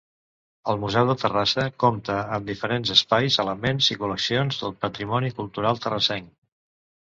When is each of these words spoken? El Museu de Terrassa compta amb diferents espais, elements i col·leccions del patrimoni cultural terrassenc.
El 0.71 0.79
Museu 0.83 1.09
de 1.09 1.15
Terrassa 1.23 1.65
compta 1.83 2.15
amb 2.37 2.49
diferents 2.51 2.93
espais, 2.95 3.37
elements 3.45 3.91
i 3.97 3.99
col·leccions 4.05 4.59
del 4.63 4.75
patrimoni 4.87 5.31
cultural 5.43 5.85
terrassenc. 5.87 6.35